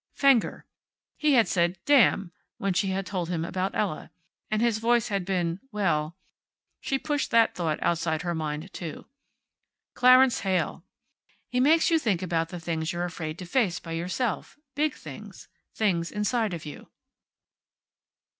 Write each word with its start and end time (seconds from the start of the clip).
Fenger. 0.15 0.65
He 1.15 1.33
had 1.33 1.47
said, 1.47 1.77
"Damn!" 1.85 2.31
when 2.57 2.73
she 2.73 2.87
had 2.87 3.05
told 3.05 3.29
him 3.29 3.45
about 3.45 3.75
Ella. 3.75 4.09
And 4.49 4.59
his 4.59 4.79
voice 4.79 5.09
had 5.09 5.25
been 5.25 5.59
well 5.71 6.17
she 6.79 6.97
pushed 6.97 7.29
that 7.29 7.53
thought 7.53 7.77
outside 7.83 8.23
her 8.23 8.33
mind, 8.33 8.73
too.... 8.73 9.05
Clarence 9.93 10.39
Heyl.... 10.39 10.83
"He 11.51 11.59
makes 11.59 11.91
you 11.91 11.99
think 11.99 12.23
about 12.23 12.49
things 12.49 12.91
you're 12.91 13.05
afraid 13.05 13.37
to 13.37 13.45
face 13.45 13.77
by 13.79 13.91
yourself. 13.91 14.57
Big 14.73 14.95
things. 14.95 15.47
Things 15.75 16.11
inside 16.11 16.55
of 16.55 16.65
you...." 16.65 16.87